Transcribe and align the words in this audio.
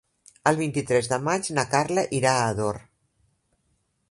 El 0.51 0.55
vint-i-tres 0.61 1.11
de 1.11 1.19
maig 1.27 1.51
na 1.59 1.67
Carla 1.75 2.07
irà 2.23 2.35
a 2.39 2.49
Ador. 2.57 2.85